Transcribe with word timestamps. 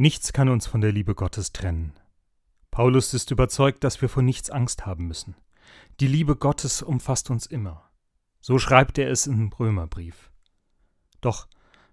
Nichts 0.00 0.32
kann 0.32 0.48
uns 0.48 0.68
von 0.68 0.80
der 0.80 0.92
Liebe 0.92 1.16
Gottes 1.16 1.52
trennen. 1.52 1.92
Paulus 2.70 3.14
ist 3.14 3.32
überzeugt, 3.32 3.82
dass 3.82 4.00
wir 4.00 4.08
vor 4.08 4.22
nichts 4.22 4.48
Angst 4.48 4.86
haben 4.86 5.08
müssen. 5.08 5.34
Die 5.98 6.06
Liebe 6.06 6.36
Gottes 6.36 6.82
umfasst 6.82 7.30
uns 7.30 7.46
immer. 7.46 7.90
So 8.38 8.60
schreibt 8.60 8.98
er 8.98 9.10
es 9.10 9.26
im 9.26 9.52
Römerbrief. 9.58 10.30
Doch 11.20 11.48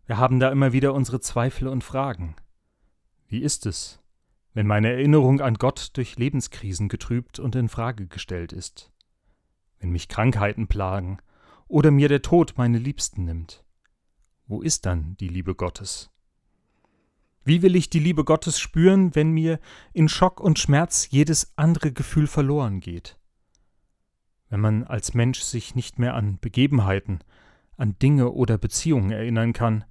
wir 0.06 0.20
haben 0.20 0.40
da 0.40 0.52
immer 0.52 0.72
wieder 0.72 0.94
unsere 0.94 1.20
Zweifel 1.20 1.68
und 1.68 1.84
Fragen. 1.84 2.36
Wie 3.28 3.42
ist 3.42 3.66
es, 3.66 4.00
wenn 4.54 4.68
meine 4.68 4.92
Erinnerung 4.92 5.42
an 5.42 5.56
Gott 5.56 5.90
durch 5.94 6.16
Lebenskrisen 6.16 6.90
getrübt 6.90 7.40
und 7.40 7.56
in 7.56 7.70
Frage 7.70 8.06
gestellt 8.06 8.54
ist? 8.54 8.92
Wenn 9.80 9.90
mich 9.90 10.10
Krankheiten 10.10 10.68
plagen 10.68 11.18
oder 11.68 11.90
mir 11.90 12.08
der 12.08 12.22
Tod 12.22 12.54
meine 12.56 12.78
Liebsten 12.78 13.26
nimmt? 13.26 13.66
Wo 14.46 14.62
ist 14.62 14.86
dann 14.86 15.18
die 15.18 15.28
Liebe 15.28 15.56
Gottes? 15.56 16.12
Wie 17.48 17.62
will 17.62 17.76
ich 17.76 17.92
die 17.92 18.00
Liebe 18.00 18.24
Gottes 18.24 18.60
spüren, 18.60 19.14
wenn 19.14 19.30
mir 19.30 19.60
in 19.94 20.10
Schock 20.10 20.40
und 20.40 20.58
Schmerz 20.58 21.10
jedes 21.12 21.54
andere 21.58 21.92
Gefühl 21.92 22.26
verloren 22.26 22.80
geht? 22.80 23.20
Wenn 24.50 24.60
man 24.60 24.84
als 24.84 25.14
Mensch 25.14 25.42
sich 25.42 25.76
nicht 25.76 26.00
mehr 26.00 26.16
an 26.16 26.40
Begebenheiten, 26.40 27.20
an 27.78 28.00
Dinge 28.00 28.32
oder 28.32 28.58
Beziehungen 28.58 29.12
erinnern 29.12 29.54
kann, 29.54 29.86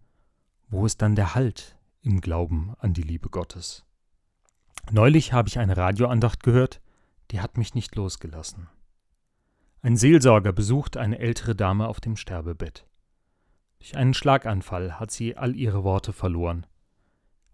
wo 0.68 0.84
ist 0.84 1.00
dann 1.00 1.14
der 1.14 1.36
Halt 1.36 1.78
im 2.02 2.20
Glauben 2.20 2.74
an 2.80 2.92
die 2.92 3.02
Liebe 3.02 3.28
Gottes? 3.28 3.84
Neulich 4.90 5.32
habe 5.32 5.48
ich 5.48 5.60
eine 5.60 5.76
Radioandacht 5.76 6.42
gehört, 6.42 6.80
die 7.30 7.40
hat 7.40 7.56
mich 7.56 7.76
nicht 7.76 7.94
losgelassen. 7.94 8.66
Ein 9.80 9.96
Seelsorger 9.96 10.52
besucht 10.52 10.96
eine 10.96 11.20
ältere 11.20 11.54
Dame 11.54 11.86
auf 11.86 12.00
dem 12.00 12.16
Sterbebett. 12.16 12.84
Durch 13.78 13.96
einen 13.96 14.14
Schlaganfall 14.14 14.98
hat 14.98 15.12
sie 15.12 15.36
all 15.36 15.54
ihre 15.54 15.84
Worte 15.84 16.12
verloren 16.12 16.66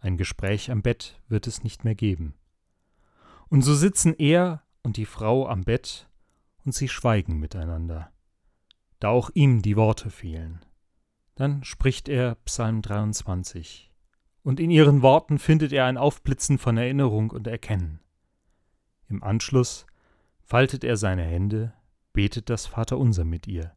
ein 0.01 0.17
Gespräch 0.17 0.71
am 0.71 0.83
Bett 0.83 1.21
wird 1.29 1.47
es 1.47 1.63
nicht 1.63 1.85
mehr 1.85 1.95
geben. 1.95 2.35
Und 3.49 3.63
so 3.63 3.75
sitzen 3.75 4.15
er 4.19 4.63
und 4.83 4.97
die 4.97 5.07
Frau 5.07 5.47
am 5.49 5.63
Bett 5.63 6.09
und 6.65 6.75
sie 6.75 6.89
schweigen 6.89 7.39
miteinander, 7.39 8.11
da 8.99 9.09
auch 9.09 9.31
ihm 9.35 9.63
die 9.63 9.77
Worte 9.77 10.11
fehlen. 10.11 10.65
Dann 11.35 11.65
spricht 11.65 12.09
er 12.09 12.35
Psalm 12.45 12.83
23, 12.83 13.91
und 14.43 14.61
in 14.61 14.71
ihren 14.71 15.03
Worten 15.03 15.39
findet 15.39 15.73
er 15.73 15.87
ein 15.87 15.99
Aufblitzen 15.99 16.59
von 16.59 16.77
Erinnerung 16.77 17.31
und 17.31 17.47
Erkennen. 17.47 18.01
Im 19.09 19.23
Anschluss 19.23 19.87
faltet 20.43 20.85
er 20.85 20.97
seine 20.97 21.25
Hände, 21.25 21.73
betet 22.13 22.51
das 22.51 22.67
Vaterunser 22.67 23.25
mit 23.25 23.47
ihr. 23.47 23.75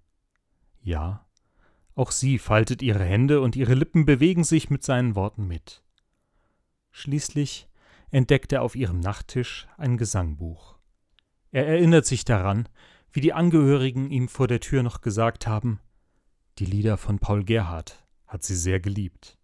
Ja, 0.81 1.25
auch 1.95 2.11
sie 2.11 2.39
faltet 2.39 2.81
ihre 2.81 3.03
Hände 3.03 3.41
und 3.41 3.55
ihre 3.55 3.75
Lippen 3.75 4.05
bewegen 4.05 4.43
sich 4.43 4.69
mit 4.69 4.83
seinen 4.83 5.15
Worten 5.15 5.47
mit. 5.47 5.83
Schließlich 6.95 7.67
entdeckt 8.11 8.53
er 8.53 8.61
auf 8.61 8.75
ihrem 8.75 8.99
Nachttisch 8.99 9.67
ein 9.77 9.97
Gesangbuch. 9.97 10.77
Er 11.51 11.67
erinnert 11.67 12.05
sich 12.05 12.23
daran, 12.23 12.69
wie 13.11 13.19
die 13.19 13.33
Angehörigen 13.33 14.11
ihm 14.11 14.27
vor 14.27 14.47
der 14.47 14.59
Tür 14.59 14.83
noch 14.83 15.01
gesagt 15.01 15.47
haben, 15.47 15.79
die 16.59 16.65
Lieder 16.65 16.97
von 16.97 17.17
Paul 17.17 17.43
Gerhard 17.43 18.05
hat 18.27 18.43
sie 18.43 18.55
sehr 18.55 18.79
geliebt. 18.79 19.39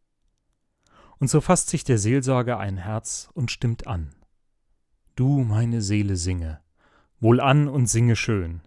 Und 1.18 1.28
so 1.28 1.42
fasst 1.42 1.70
sich 1.70 1.84
der 1.84 1.98
Seelsorger 1.98 2.60
ein 2.60 2.78
Herz 2.78 3.30
und 3.34 3.50
stimmt 3.50 3.88
an. 3.88 4.14
Du, 5.16 5.40
meine 5.40 5.82
Seele, 5.82 6.16
singe, 6.16 6.62
wohl 7.20 7.42
an 7.42 7.68
und 7.68 7.88
singe 7.88 8.16
schön. 8.16 8.62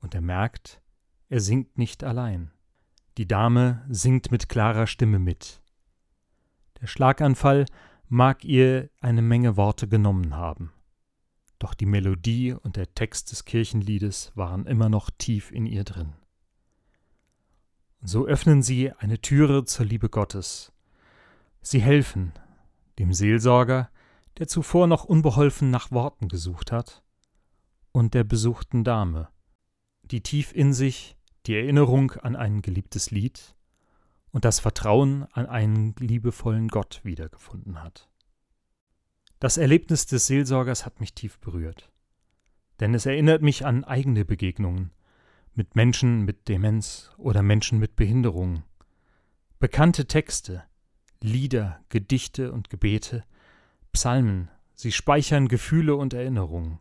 Und 0.00 0.16
er 0.16 0.20
merkt, 0.20 0.82
er 1.28 1.40
singt 1.40 1.78
nicht 1.78 2.02
allein. 2.02 2.50
Die 3.18 3.28
Dame 3.28 3.86
singt 3.88 4.32
mit 4.32 4.48
klarer 4.48 4.88
Stimme 4.88 5.20
mit. 5.20 5.61
Der 6.82 6.88
Schlaganfall 6.88 7.66
mag 8.08 8.44
ihr 8.44 8.90
eine 9.00 9.22
Menge 9.22 9.56
Worte 9.56 9.86
genommen 9.86 10.34
haben. 10.36 10.72
Doch 11.60 11.74
die 11.74 11.86
Melodie 11.86 12.54
und 12.54 12.74
der 12.74 12.92
Text 12.92 13.30
des 13.30 13.44
Kirchenliedes 13.44 14.32
waren 14.34 14.66
immer 14.66 14.88
noch 14.88 15.08
tief 15.16 15.52
in 15.52 15.64
ihr 15.64 15.84
drin. 15.84 16.14
So 18.02 18.26
öffnen 18.26 18.62
sie 18.62 18.90
eine 18.90 19.20
Türe 19.20 19.64
zur 19.64 19.86
Liebe 19.86 20.08
Gottes. 20.08 20.72
Sie 21.60 21.80
helfen 21.80 22.32
dem 22.98 23.12
Seelsorger, 23.12 23.88
der 24.38 24.48
zuvor 24.48 24.88
noch 24.88 25.04
unbeholfen 25.04 25.70
nach 25.70 25.92
Worten 25.92 26.26
gesucht 26.26 26.72
hat, 26.72 27.04
und 27.92 28.12
der 28.14 28.24
besuchten 28.24 28.82
Dame, 28.82 29.28
die 30.02 30.20
tief 30.20 30.52
in 30.52 30.72
sich 30.72 31.16
die 31.46 31.54
Erinnerung 31.54 32.10
an 32.10 32.34
ein 32.34 32.60
geliebtes 32.60 33.12
Lied 33.12 33.54
und 34.32 34.44
das 34.44 34.58
Vertrauen 34.58 35.26
an 35.32 35.46
einen 35.46 35.94
liebevollen 35.98 36.68
Gott 36.68 37.00
wiedergefunden 37.04 37.82
hat. 37.82 38.08
Das 39.38 39.56
Erlebnis 39.56 40.06
des 40.06 40.26
Seelsorgers 40.26 40.84
hat 40.84 41.00
mich 41.00 41.14
tief 41.14 41.38
berührt, 41.38 41.90
denn 42.80 42.94
es 42.94 43.06
erinnert 43.06 43.42
mich 43.42 43.64
an 43.64 43.84
eigene 43.84 44.24
Begegnungen 44.24 44.92
mit 45.54 45.76
Menschen 45.76 46.22
mit 46.24 46.48
Demenz 46.48 47.10
oder 47.18 47.42
Menschen 47.42 47.78
mit 47.78 47.94
Behinderungen. 47.94 48.64
Bekannte 49.58 50.06
Texte, 50.06 50.64
Lieder, 51.20 51.80
Gedichte 51.88 52.52
und 52.52 52.70
Gebete, 52.70 53.24
Psalmen, 53.92 54.48
sie 54.74 54.92
speichern 54.92 55.48
Gefühle 55.48 55.94
und 55.94 56.14
Erinnerungen. 56.14 56.78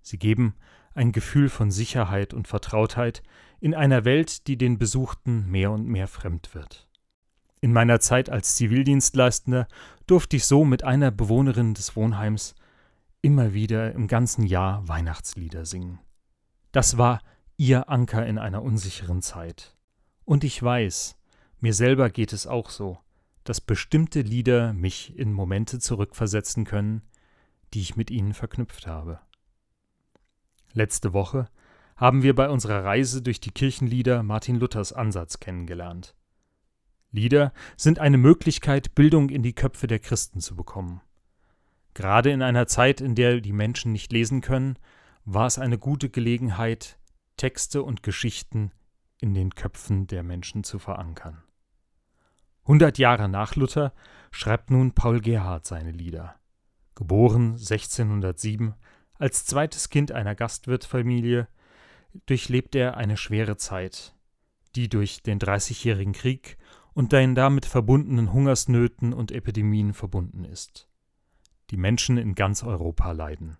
Sie 0.00 0.18
geben 0.18 0.54
ein 0.94 1.12
Gefühl 1.12 1.48
von 1.48 1.70
Sicherheit 1.70 2.34
und 2.34 2.48
Vertrautheit 2.48 3.22
in 3.60 3.74
einer 3.74 4.04
Welt, 4.04 4.46
die 4.46 4.56
den 4.56 4.78
Besuchten 4.78 5.50
mehr 5.50 5.70
und 5.70 5.86
mehr 5.86 6.08
fremd 6.08 6.54
wird. 6.54 6.88
In 7.60 7.72
meiner 7.72 8.00
Zeit 8.00 8.28
als 8.28 8.56
Zivildienstleistender 8.56 9.68
durfte 10.06 10.36
ich 10.36 10.46
so 10.46 10.64
mit 10.64 10.82
einer 10.82 11.10
Bewohnerin 11.10 11.74
des 11.74 11.94
Wohnheims 11.94 12.54
immer 13.20 13.54
wieder 13.54 13.92
im 13.92 14.08
ganzen 14.08 14.44
Jahr 14.44 14.86
Weihnachtslieder 14.88 15.64
singen. 15.64 16.00
Das 16.72 16.98
war 16.98 17.20
ihr 17.56 17.88
Anker 17.88 18.26
in 18.26 18.38
einer 18.38 18.62
unsicheren 18.62 19.22
Zeit. 19.22 19.76
Und 20.24 20.42
ich 20.42 20.60
weiß, 20.60 21.16
mir 21.60 21.74
selber 21.74 22.10
geht 22.10 22.32
es 22.32 22.48
auch 22.48 22.70
so, 22.70 22.98
dass 23.44 23.60
bestimmte 23.60 24.22
Lieder 24.22 24.72
mich 24.72 25.16
in 25.16 25.32
Momente 25.32 25.78
zurückversetzen 25.78 26.64
können, 26.64 27.02
die 27.74 27.80
ich 27.80 27.96
mit 27.96 28.10
ihnen 28.10 28.34
verknüpft 28.34 28.88
habe. 28.88 29.20
Letzte 30.74 31.12
Woche 31.12 31.48
haben 31.96 32.22
wir 32.22 32.34
bei 32.34 32.48
unserer 32.48 32.84
Reise 32.84 33.22
durch 33.22 33.40
die 33.40 33.50
Kirchenlieder 33.50 34.22
Martin 34.22 34.56
Luthers 34.56 34.92
Ansatz 34.92 35.38
kennengelernt. 35.38 36.14
Lieder 37.10 37.52
sind 37.76 37.98
eine 37.98 38.16
Möglichkeit, 38.16 38.94
Bildung 38.94 39.28
in 39.28 39.42
die 39.42 39.52
Köpfe 39.52 39.86
der 39.86 39.98
Christen 39.98 40.40
zu 40.40 40.56
bekommen. 40.56 41.02
Gerade 41.92 42.30
in 42.30 42.40
einer 42.40 42.66
Zeit, 42.66 43.02
in 43.02 43.14
der 43.14 43.42
die 43.42 43.52
Menschen 43.52 43.92
nicht 43.92 44.12
lesen 44.12 44.40
können, 44.40 44.78
war 45.26 45.46
es 45.46 45.58
eine 45.58 45.78
gute 45.78 46.08
Gelegenheit, 46.08 46.98
Texte 47.36 47.82
und 47.82 48.02
Geschichten 48.02 48.72
in 49.20 49.34
den 49.34 49.54
Köpfen 49.54 50.06
der 50.06 50.22
Menschen 50.22 50.64
zu 50.64 50.78
verankern. 50.78 51.42
Hundert 52.66 52.96
Jahre 52.96 53.28
nach 53.28 53.56
Luther 53.56 53.92
schreibt 54.30 54.70
nun 54.70 54.92
Paul 54.92 55.20
Gerhard 55.20 55.66
seine 55.66 55.90
Lieder. 55.90 56.36
Geboren 56.94 57.52
1607 57.52 58.74
als 59.22 59.44
zweites 59.44 59.88
Kind 59.88 60.10
einer 60.10 60.34
Gastwirtfamilie 60.34 61.46
durchlebt 62.26 62.74
er 62.74 62.96
eine 62.96 63.16
schwere 63.16 63.56
Zeit, 63.56 64.16
die 64.74 64.88
durch 64.88 65.22
den 65.22 65.38
Dreißigjährigen 65.38 66.12
Krieg 66.12 66.58
und 66.92 67.12
den 67.12 67.36
damit 67.36 67.64
verbundenen 67.64 68.32
Hungersnöten 68.32 69.12
und 69.12 69.30
Epidemien 69.30 69.92
verbunden 69.92 70.44
ist. 70.44 70.88
Die 71.70 71.76
Menschen 71.76 72.18
in 72.18 72.34
ganz 72.34 72.64
Europa 72.64 73.12
leiden. 73.12 73.58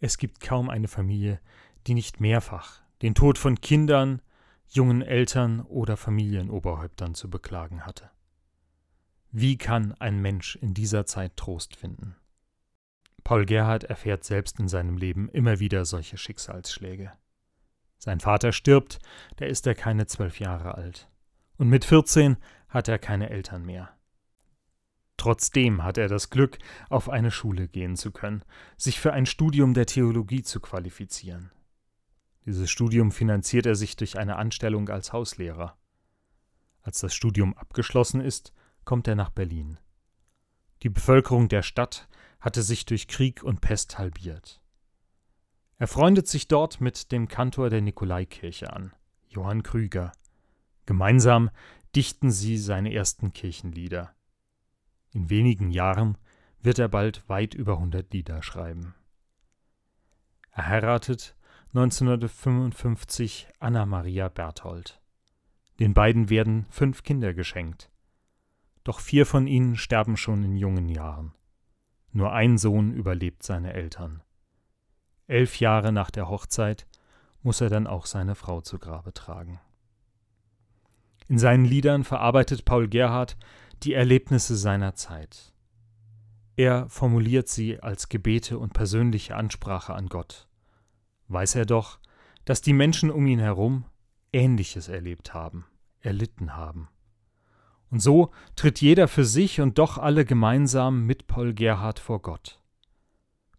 Es 0.00 0.18
gibt 0.18 0.40
kaum 0.40 0.68
eine 0.68 0.86
Familie, 0.86 1.40
die 1.86 1.94
nicht 1.94 2.20
mehrfach 2.20 2.82
den 3.00 3.14
Tod 3.14 3.38
von 3.38 3.58
Kindern, 3.58 4.20
jungen 4.68 5.00
Eltern 5.00 5.62
oder 5.62 5.96
Familienoberhäuptern 5.96 7.14
zu 7.14 7.30
beklagen 7.30 7.86
hatte. 7.86 8.10
Wie 9.30 9.56
kann 9.56 9.94
ein 9.94 10.20
Mensch 10.20 10.56
in 10.56 10.74
dieser 10.74 11.06
Zeit 11.06 11.38
Trost 11.38 11.74
finden? 11.74 12.16
Paul 13.24 13.44
Gerhard 13.44 13.84
erfährt 13.84 14.24
selbst 14.24 14.58
in 14.58 14.68
seinem 14.68 14.96
Leben 14.96 15.28
immer 15.28 15.60
wieder 15.60 15.84
solche 15.84 16.16
Schicksalsschläge. 16.16 17.12
Sein 17.98 18.20
Vater 18.20 18.52
stirbt, 18.52 18.98
da 19.36 19.44
ist 19.44 19.66
er 19.66 19.74
keine 19.74 20.06
zwölf 20.06 20.40
Jahre 20.40 20.74
alt. 20.74 21.10
Und 21.58 21.68
mit 21.68 21.84
14 21.84 22.38
hat 22.68 22.88
er 22.88 22.98
keine 22.98 23.28
Eltern 23.28 23.64
mehr. 23.64 23.90
Trotzdem 25.18 25.84
hat 25.84 25.98
er 25.98 26.08
das 26.08 26.30
Glück, 26.30 26.58
auf 26.88 27.10
eine 27.10 27.30
Schule 27.30 27.68
gehen 27.68 27.96
zu 27.96 28.10
können, 28.10 28.42
sich 28.78 28.98
für 28.98 29.12
ein 29.12 29.26
Studium 29.26 29.74
der 29.74 29.84
Theologie 29.84 30.42
zu 30.42 30.60
qualifizieren. 30.60 31.52
Dieses 32.46 32.70
Studium 32.70 33.12
finanziert 33.12 33.66
er 33.66 33.74
sich 33.74 33.96
durch 33.96 34.18
eine 34.18 34.36
Anstellung 34.36 34.88
als 34.88 35.12
Hauslehrer. 35.12 35.76
Als 36.80 37.00
das 37.00 37.14
Studium 37.14 37.52
abgeschlossen 37.54 38.22
ist, 38.22 38.54
kommt 38.86 39.06
er 39.08 39.14
nach 39.14 39.28
Berlin. 39.28 39.78
Die 40.82 40.88
Bevölkerung 40.88 41.50
der 41.50 41.62
Stadt 41.62 42.08
hatte 42.40 42.62
sich 42.62 42.86
durch 42.86 43.08
Krieg 43.08 43.42
und 43.42 43.60
Pest 43.60 43.98
halbiert. 43.98 44.60
Er 45.76 45.86
freundet 45.86 46.28
sich 46.28 46.48
dort 46.48 46.80
mit 46.80 47.10
dem 47.12 47.28
Kantor 47.28 47.70
der 47.70 47.80
Nikolaikirche 47.80 48.72
an, 48.72 48.92
Johann 49.28 49.62
Krüger. 49.62 50.12
Gemeinsam 50.86 51.50
dichten 51.94 52.30
sie 52.30 52.58
seine 52.58 52.92
ersten 52.92 53.32
Kirchenlieder. 53.32 54.14
In 55.12 55.30
wenigen 55.30 55.70
Jahren 55.70 56.18
wird 56.60 56.78
er 56.78 56.88
bald 56.88 57.28
weit 57.28 57.54
über 57.54 57.74
100 57.74 58.12
Lieder 58.12 58.42
schreiben. 58.42 58.94
Er 60.52 60.66
heiratet 60.66 61.36
1955 61.74 63.48
Anna 63.58 63.86
Maria 63.86 64.28
Berthold. 64.28 65.00
Den 65.78 65.94
beiden 65.94 66.28
werden 66.28 66.66
fünf 66.68 67.02
Kinder 67.02 67.32
geschenkt. 67.32 67.90
Doch 68.84 69.00
vier 69.00 69.24
von 69.24 69.46
ihnen 69.46 69.76
sterben 69.76 70.16
schon 70.16 70.42
in 70.42 70.56
jungen 70.56 70.88
Jahren. 70.88 71.32
Nur 72.12 72.32
ein 72.32 72.58
Sohn 72.58 72.92
überlebt 72.92 73.42
seine 73.42 73.72
Eltern. 73.72 74.22
Elf 75.26 75.60
Jahre 75.60 75.92
nach 75.92 76.10
der 76.10 76.28
Hochzeit 76.28 76.86
muss 77.42 77.60
er 77.60 77.70
dann 77.70 77.86
auch 77.86 78.06
seine 78.06 78.34
Frau 78.34 78.60
zu 78.60 78.78
Grabe 78.78 79.14
tragen. 79.14 79.60
In 81.28 81.38
seinen 81.38 81.64
Liedern 81.64 82.02
verarbeitet 82.02 82.64
Paul 82.64 82.88
Gerhardt 82.88 83.36
die 83.84 83.94
Erlebnisse 83.94 84.56
seiner 84.56 84.94
Zeit. 84.94 85.52
Er 86.56 86.88
formuliert 86.88 87.48
sie 87.48 87.80
als 87.80 88.08
Gebete 88.08 88.58
und 88.58 88.72
persönliche 88.72 89.36
Ansprache 89.36 89.94
an 89.94 90.08
Gott. 90.08 90.48
Weiß 91.28 91.54
er 91.54 91.64
doch, 91.64 92.00
dass 92.44 92.60
die 92.60 92.72
Menschen 92.72 93.10
um 93.10 93.26
ihn 93.26 93.38
herum 93.38 93.84
Ähnliches 94.32 94.88
erlebt 94.88 95.32
haben, 95.32 95.64
erlitten 96.00 96.56
haben. 96.56 96.88
Und 97.90 98.00
so 98.00 98.30
tritt 98.54 98.80
jeder 98.80 99.08
für 99.08 99.24
sich 99.24 99.60
und 99.60 99.78
doch 99.78 99.98
alle 99.98 100.24
gemeinsam 100.24 101.06
mit 101.06 101.26
Paul 101.26 101.54
Gerhard 101.54 101.98
vor 101.98 102.22
Gott. 102.22 102.60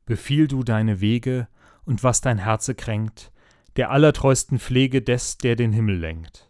Befiehl 0.06 0.48
du 0.48 0.64
deine 0.64 1.02
Wege 1.02 1.48
und 1.84 2.04
was 2.04 2.22
dein 2.22 2.38
Herze 2.38 2.74
kränkt, 2.76 3.32
der 3.76 3.92
allertreusten 3.92 4.60
Pflege 4.60 5.02
des, 5.02 5.38
der 5.38 5.56
den 5.56 5.74
Himmel 5.74 5.98
lenkt. 5.98 6.50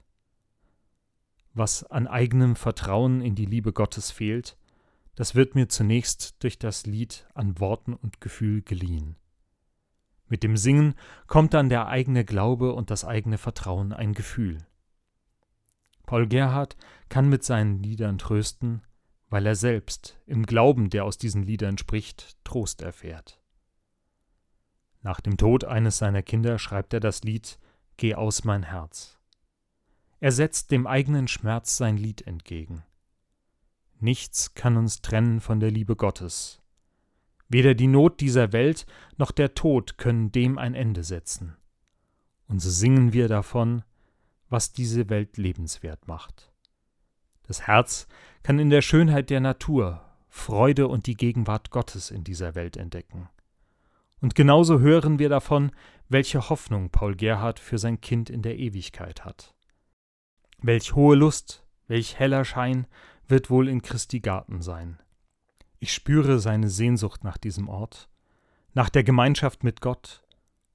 Was 1.53 1.83
an 1.83 2.07
eigenem 2.07 2.55
Vertrauen 2.55 3.21
in 3.21 3.35
die 3.35 3.45
Liebe 3.45 3.73
Gottes 3.73 4.11
fehlt, 4.11 4.57
das 5.15 5.35
wird 5.35 5.55
mir 5.55 5.67
zunächst 5.67 6.41
durch 6.43 6.57
das 6.57 6.85
Lied 6.85 7.27
an 7.33 7.59
Worten 7.59 7.93
und 7.93 8.21
Gefühl 8.21 8.61
geliehen. 8.61 9.17
Mit 10.27 10.43
dem 10.43 10.55
Singen 10.55 10.95
kommt 11.27 11.53
dann 11.53 11.67
der 11.67 11.87
eigene 11.87 12.23
Glaube 12.23 12.73
und 12.73 12.89
das 12.89 13.03
eigene 13.03 13.37
Vertrauen 13.37 13.91
ein 13.91 14.13
Gefühl. 14.13 14.59
Paul 16.11 16.27
Gerhard 16.27 16.75
kann 17.07 17.29
mit 17.29 17.41
seinen 17.41 17.81
Liedern 17.81 18.17
trösten, 18.17 18.81
weil 19.29 19.45
er 19.45 19.55
selbst 19.55 20.19
im 20.25 20.45
Glauben, 20.45 20.89
der 20.89 21.05
aus 21.05 21.17
diesen 21.17 21.41
Liedern 21.41 21.77
spricht, 21.77 22.35
Trost 22.43 22.81
erfährt. 22.81 23.39
Nach 25.03 25.21
dem 25.21 25.37
Tod 25.37 25.63
eines 25.63 25.99
seiner 25.99 26.21
Kinder 26.21 26.59
schreibt 26.59 26.93
er 26.93 26.99
das 26.99 27.23
Lied 27.23 27.59
Geh 27.95 28.13
aus 28.13 28.43
mein 28.43 28.63
Herz. 28.63 29.19
Er 30.19 30.33
setzt 30.33 30.71
dem 30.71 30.85
eigenen 30.85 31.29
Schmerz 31.29 31.77
sein 31.77 31.95
Lied 31.95 32.27
entgegen. 32.27 32.83
Nichts 34.01 34.53
kann 34.53 34.75
uns 34.75 35.01
trennen 35.01 35.39
von 35.39 35.61
der 35.61 35.71
Liebe 35.71 35.95
Gottes. 35.95 36.61
Weder 37.47 37.73
die 37.73 37.87
Not 37.87 38.19
dieser 38.19 38.51
Welt 38.51 38.85
noch 39.15 39.31
der 39.31 39.53
Tod 39.53 39.97
können 39.97 40.29
dem 40.29 40.57
ein 40.57 40.75
Ende 40.75 41.05
setzen. 41.05 41.55
Und 42.49 42.59
so 42.59 42.69
singen 42.69 43.13
wir 43.13 43.29
davon, 43.29 43.83
was 44.51 44.73
diese 44.73 45.09
Welt 45.09 45.37
lebenswert 45.37 46.07
macht. 46.07 46.51
Das 47.47 47.65
Herz 47.67 48.07
kann 48.43 48.59
in 48.59 48.69
der 48.69 48.81
Schönheit 48.81 49.29
der 49.29 49.39
Natur 49.39 50.01
Freude 50.29 50.87
und 50.87 51.07
die 51.07 51.15
Gegenwart 51.15 51.71
Gottes 51.71 52.11
in 52.11 52.23
dieser 52.23 52.55
Welt 52.55 52.77
entdecken. 52.77 53.29
Und 54.21 54.35
genauso 54.35 54.79
hören 54.79 55.19
wir 55.19 55.29
davon, 55.29 55.71
welche 56.07 56.49
Hoffnung 56.49 56.89
Paul 56.89 57.15
Gerhard 57.15 57.59
für 57.59 57.77
sein 57.77 57.99
Kind 57.99 58.29
in 58.29 58.41
der 58.41 58.57
Ewigkeit 58.57 59.25
hat. 59.25 59.53
Welch 60.61 60.93
hohe 60.95 61.15
Lust, 61.15 61.65
welch 61.87 62.19
heller 62.19 62.45
Schein 62.45 62.87
wird 63.27 63.49
wohl 63.49 63.67
in 63.67 63.81
Christi 63.81 64.19
Garten 64.19 64.61
sein. 64.61 65.01
Ich 65.79 65.93
spüre 65.93 66.39
seine 66.39 66.69
Sehnsucht 66.69 67.23
nach 67.23 67.37
diesem 67.37 67.67
Ort, 67.67 68.09
nach 68.73 68.89
der 68.89 69.03
Gemeinschaft 69.03 69.63
mit 69.63 69.81
Gott 69.81 70.23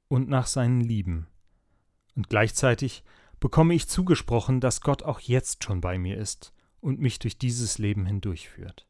und 0.09 0.29
nach 0.29 0.47
seinen 0.47 0.81
Lieben. 0.81 1.29
Und 2.17 2.29
gleichzeitig 2.29 3.05
bekomme 3.41 3.75
ich 3.75 3.89
zugesprochen, 3.89 4.61
dass 4.61 4.81
Gott 4.81 5.03
auch 5.03 5.21
jetzt 5.21 5.65
schon 5.65 5.81
bei 5.81 5.99
mir 5.99 6.17
ist 6.17 6.53
und 6.81 7.01
mich 7.01 7.19
durch 7.19 7.39
dieses 7.39 7.79
Leben 7.79 8.07
hindurchführt. 8.07 8.87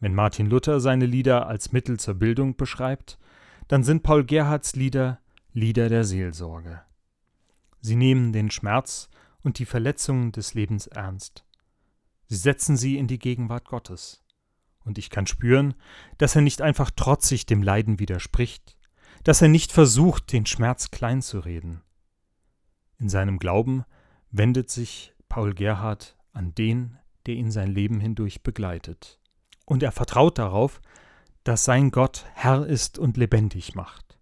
Wenn 0.00 0.14
Martin 0.14 0.46
Luther 0.46 0.80
seine 0.80 1.06
Lieder 1.06 1.46
als 1.46 1.72
Mittel 1.72 1.98
zur 1.98 2.14
Bildung 2.14 2.56
beschreibt, 2.56 3.18
dann 3.68 3.82
sind 3.82 4.02
Paul 4.02 4.24
Gerhards 4.24 4.76
Lieder 4.76 5.20
Lieder 5.56 5.88
der 5.88 6.04
Seelsorge. 6.04 6.82
Sie 7.80 7.94
nehmen 7.94 8.32
den 8.32 8.50
Schmerz 8.50 9.08
und 9.42 9.60
die 9.60 9.66
Verletzungen 9.66 10.32
des 10.32 10.54
Lebens 10.54 10.88
ernst. 10.88 11.44
Sie 12.26 12.36
setzen 12.36 12.76
sie 12.76 12.98
in 12.98 13.06
die 13.06 13.20
Gegenwart 13.20 13.64
Gottes. 13.66 14.24
Und 14.84 14.98
ich 14.98 15.10
kann 15.10 15.28
spüren, 15.28 15.74
dass 16.18 16.34
er 16.34 16.42
nicht 16.42 16.60
einfach 16.60 16.90
trotzig 16.90 17.46
dem 17.46 17.62
Leiden 17.62 18.00
widerspricht, 18.00 18.76
dass 19.22 19.42
er 19.42 19.48
nicht 19.48 19.70
versucht, 19.70 20.32
den 20.32 20.44
Schmerz 20.44 20.90
kleinzureden, 20.90 21.82
in 22.98 23.08
seinem 23.08 23.38
Glauben 23.38 23.84
wendet 24.30 24.70
sich 24.70 25.14
Paul 25.28 25.54
Gerhard 25.54 26.16
an 26.32 26.54
den, 26.54 26.98
der 27.26 27.34
ihn 27.34 27.50
sein 27.50 27.70
Leben 27.70 28.00
hindurch 28.00 28.42
begleitet. 28.42 29.18
Und 29.66 29.82
er 29.82 29.92
vertraut 29.92 30.38
darauf, 30.38 30.80
dass 31.44 31.64
sein 31.64 31.90
Gott 31.90 32.24
Herr 32.34 32.66
ist 32.66 32.98
und 32.98 33.16
lebendig 33.16 33.74
macht. 33.74 34.18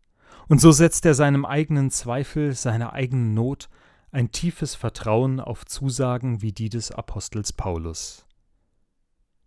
Und 0.48 0.60
so 0.60 0.72
setzt 0.72 1.06
er 1.06 1.14
seinem 1.14 1.44
eigenen 1.44 1.90
Zweifel, 1.90 2.52
seiner 2.54 2.92
eigenen 2.92 3.34
Not 3.34 3.68
ein 4.10 4.32
tiefes 4.32 4.74
Vertrauen 4.74 5.40
auf 5.40 5.64
Zusagen 5.64 6.42
wie 6.42 6.52
die 6.52 6.68
des 6.68 6.90
Apostels 6.90 7.52
Paulus. 7.52 8.26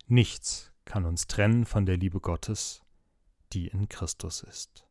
Nichts 0.06 0.72
kann 0.84 1.04
uns 1.04 1.26
trennen 1.26 1.64
von 1.64 1.86
der 1.86 1.96
Liebe 1.96 2.20
Gottes, 2.20 2.82
die 3.52 3.68
in 3.68 3.88
Christus 3.88 4.42
ist. 4.42 4.85